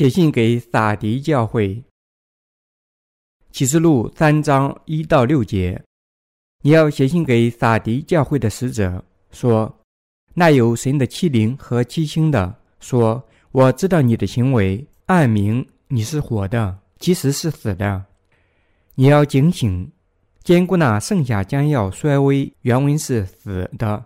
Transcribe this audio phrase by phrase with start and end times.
[0.00, 1.84] 写信给撒迪教会，
[3.52, 5.78] 启示录三章一到六节，
[6.62, 9.70] 你要写信给撒迪教会的使者，说：
[10.32, 18.02] 那有神的欺凌和欺星的，说：我知道你的行为，暗明你是活的，其实是死的。
[18.94, 19.92] 你要警醒，
[20.42, 24.02] 坚固那剩下将要衰微，原文是死的。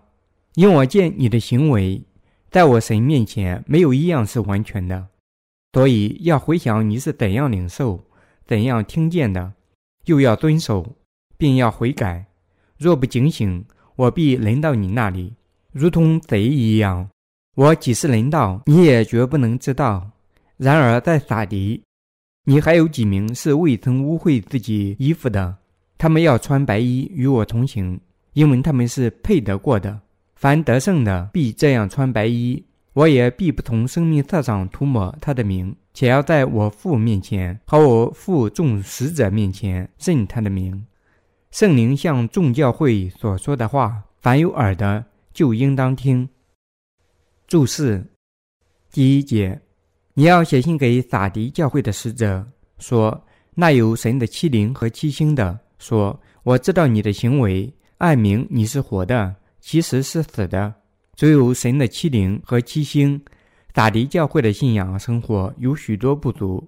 [0.55, 2.03] 因我见你的行为，
[2.51, 5.07] 在我神面前没有一样是完全的。
[5.75, 8.03] 所以要回想你是怎样领受、
[8.47, 9.53] 怎样听见的，
[10.05, 10.97] 又要遵守，
[11.37, 12.25] 并要悔改。
[12.79, 13.65] 若不警醒，
[13.97, 15.35] 我必临到你那里，
[15.73, 17.09] 如同贼一样。
[17.57, 20.09] 我几时临到，你也绝不能知道。
[20.57, 21.83] 然而在撒狄，
[22.45, 25.57] 你还有几名是未曾污秽自己衣服的，
[25.99, 27.99] 他们要穿白衣与我同行，
[28.35, 30.01] 因为他们是配得过的。
[30.37, 32.63] 凡得胜的，必这样穿白衣。
[32.95, 40.87] 我也必不从生命册上涂抹他的名，且要在我父面前和我父众使者面前认他的名。
[41.51, 46.29] 圣灵向众教会所说的话，凡有耳的就应当听。
[47.49, 48.05] 注释
[48.91, 49.61] 第一节，
[50.15, 52.47] 你要写信给撒狄教会的使者，
[52.79, 60.73] 说：那有神的七灵和七星的，说：我知道你的行为，暗明你是活的，其实是死的。
[61.17, 63.21] 只有神的欺凌和欺星，
[63.75, 66.67] 撒狄教会的信仰生活有许多不足，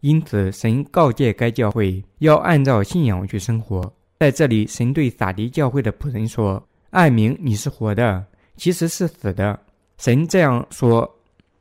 [0.00, 3.92] 因此神告诫该教会要按照信仰去生活。
[4.18, 8.24] 在这里，神对撒狄教会的仆人说：“暗明你是活的，
[8.56, 9.58] 其实是死的。”
[9.98, 11.10] 神这样说，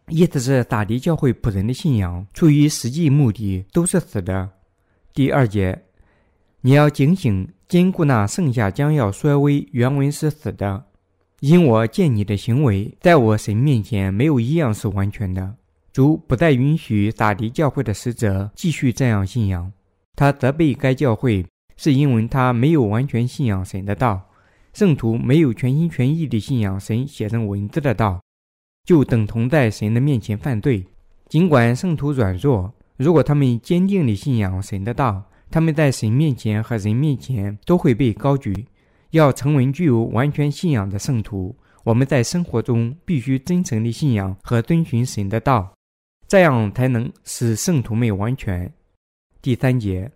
[0.07, 4.49] 意思是撒狄教会仆人的信仰出于实际目的都是死的。
[5.13, 5.83] 第二节，
[6.61, 10.85] 你要警醒，坚固那剩下将要衰微，原文是死的。
[11.47, 15.57] 因我见你的行为，在我神面前没有一样是完全的。
[15.93, 19.71] 主不再允许撒狄教会的使者继续这样信仰。
[20.15, 21.45] 他责备该教会，
[21.77, 24.19] 是因为他没有完全信仰神的道。
[24.73, 28.19] 圣徒没有全心全意地信仰神写成文字的道，
[28.83, 30.83] 就等同在神的面前犯罪。
[31.29, 35.21] 尽管圣徒软弱，如果他们坚定地信仰神的道，
[35.51, 38.65] 他们在神面前和人面前都会被高举。
[39.15, 41.55] 要成为具有完全信仰的圣徒，
[41.85, 45.73] 我们在生活中必须真诚地信仰和遵循神的道，
[46.27, 48.69] 这样才能使圣徒们完全。
[49.41, 50.11] 第三节，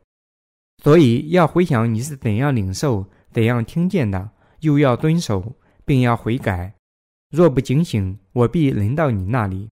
[0.84, 5.56] 所以要回想你是怎样领受、怎样听见的，又要遵守，
[5.86, 6.74] 并要悔改。
[7.32, 9.70] 若不警醒，我必临到你那里，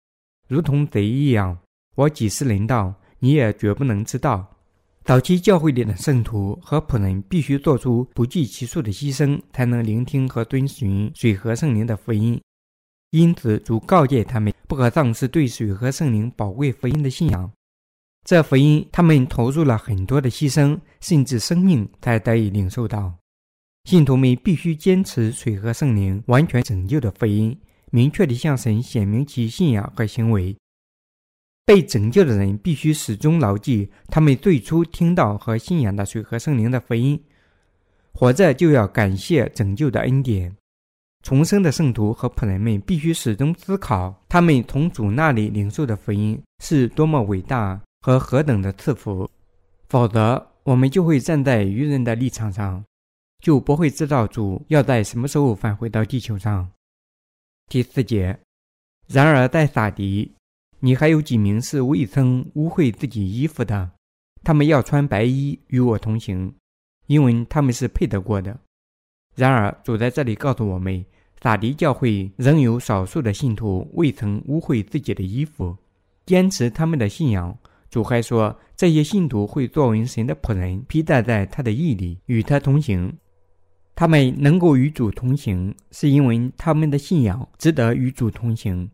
[0.49, 1.59] 如同贼一样。
[1.97, 4.53] 我几时临到，你也绝不能知道。
[5.04, 12.41] 早期教会里的圣徒和仆人必须做出不计其数的牺牲，才能聆听和遵循水和圣灵的福音。
[13.10, 17.53] 因此，主告诫他们不可丧失对水和圣灵宝贵福音的信仰。
[18.25, 23.12] 这福音，他们投入了很多的牺牲，甚至生命，才得以领受到。
[23.84, 27.54] 信徒们必须坚持水和圣灵完全拯救的福音，
[27.91, 30.56] 明确地向神显明其信仰和行为。
[31.67, 37.19] 被拯救的人必须始终牢记他们最初听到和信仰的水和圣灵的福音，
[38.13, 40.55] 活着就要感谢拯救的恩典。
[41.23, 49.27] 重生的圣徒和仆人们必须始终思考，他们从主那里领受的福音是多么伟大和何等的赐福，
[49.89, 52.85] 否则我们就会站在愚人的立场上，
[53.43, 56.71] 就不会知道主要在什么时候返回到地球上。
[57.71, 58.39] 第四节，
[59.09, 60.31] 然而在撒迪。
[60.84, 63.91] 你还有几名是未曾污秽自己衣服的？
[64.43, 66.53] 他们要穿白衣与我同行，
[67.06, 68.61] 因为他们是配得过的。
[69.34, 71.03] 然而，主在这里告诉我们，
[71.41, 75.75] 撒迪教会仍有少数的信徒未曾污秽自己的衣服，
[76.27, 77.56] 坚持他们的信仰。
[77.89, 83.10] 主还说，这些信徒会作为神的仆人，披戴在他的义里，与他同行。
[83.95, 88.86] 他们能够与主同行，是因为他们的信仰值得与主同行。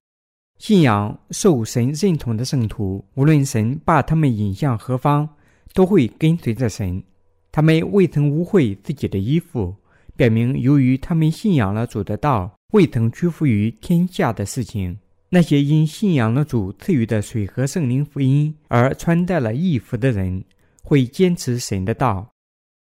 [0.60, 5.26] 信仰受神认同的圣徒，无论神把他们引向何方，
[5.72, 7.02] 都会跟随着神。
[7.50, 9.74] 他们未曾污秽自己的衣服，
[10.16, 14.98] 表明由于他们信仰了主的道，未曾屈服于天下的事情。
[15.30, 20.44] 那些因信仰了主赐予的水和圣灵福音而穿戴了义服的人，
[20.82, 22.30] 会坚持神的道，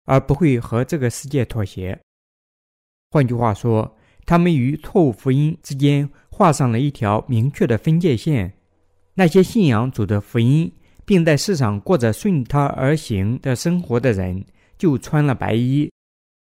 [0.05, 1.99] 而不会和这个世界妥协。
[3.11, 3.95] 换句话说，
[4.25, 6.09] 他们与错误福音之间。
[6.39, 8.53] 画上了一条明确的分界线。
[9.15, 10.71] 那些信仰主的福音，
[11.03, 14.45] 并在世上过着顺他而行的生活的人，
[14.77, 15.91] 就穿了白衣。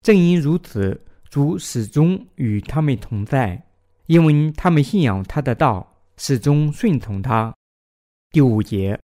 [0.03, 1.01] 正因如此，
[1.31, 3.65] 主始终与他们同在，
[4.05, 7.55] 因为他们信仰他的道，始终顺从他。
[8.33, 9.01] 第五节，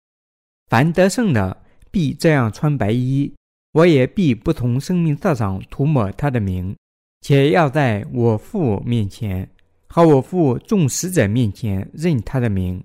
[0.68, 1.56] 凡得胜的，
[1.90, 3.32] 必这样穿白衣，
[3.72, 6.76] 我也必不从生命册上涂抹他的名，
[7.22, 9.48] 且要在我父面前
[9.88, 12.82] 和我父众使者面前认他的名。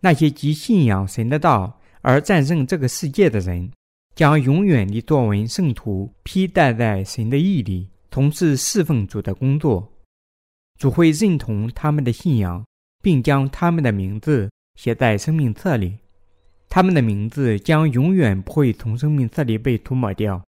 [0.00, 3.70] 那些既信仰神的道而战胜这个世界的人，
[4.14, 9.90] 将永远地作为圣徒，披戴在神的义里，从事侍奉主的工作。
[10.78, 12.64] 主会认同他们的信仰，
[13.02, 15.96] 并将他们的名字写在生命册里。
[16.68, 20.42] 他们的名字将永远不会从生命册里被涂抹掉。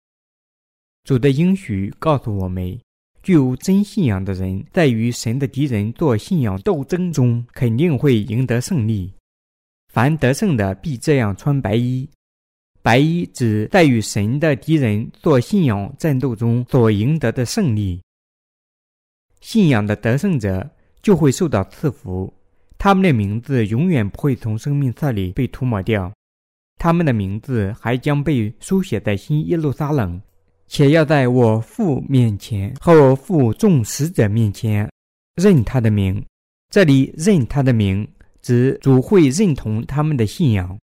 [1.04, 2.76] 主的应许告诉我们，
[3.26, 9.12] 具有真信仰的人，在与神的敌人做信仰斗争中，肯定会赢得胜利。
[9.92, 12.08] 凡得胜的，必这样穿白衣。
[12.82, 18.00] 白衣指在与神的敌人做信仰战斗中所赢得的胜利。
[19.40, 20.70] 信仰的得胜者
[21.02, 22.32] 就会受到赐福，
[22.78, 26.14] 他们的名字永远不会从生命册里被涂抹掉，
[26.76, 30.22] 他们的名字还将被书写在新耶路撒冷，
[30.68, 34.90] 且要在我父面前和我父众使者面前
[35.36, 36.24] 认他的名。
[36.70, 38.06] 这里认他的名，
[38.42, 40.76] 指主会认同他们的信仰。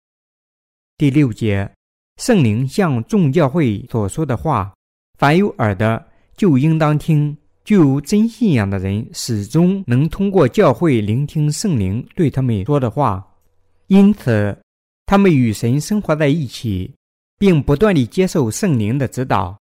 [0.98, 1.70] 第六节，
[2.18, 4.74] 圣灵向众教会所说的话，
[5.18, 6.06] 凡有耳的
[6.38, 7.36] 就应当听。
[7.64, 13.24] 具有真信仰的人，始终能通过教会聆听圣灵对他们说的话，
[13.86, 14.58] 因此，
[15.06, 16.92] 他们与神生活在一起，
[17.38, 19.56] 并不断地接受圣灵的指导。